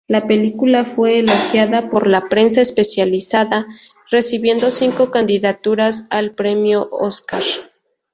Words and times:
La 0.07 0.25
película 0.27 0.83
fue 0.83 1.19
elogiada 1.19 1.91
por 1.91 2.07
la 2.07 2.21
prensa 2.27 2.59
especializada, 2.61 3.67
recibiendo 4.09 4.71
cinco 4.71 5.11
candidaturas 5.11 6.05
al 6.09 6.31
Premios 6.33 6.87
Óscar. 6.89 7.43